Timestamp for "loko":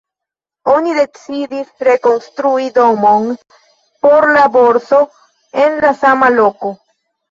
6.43-6.79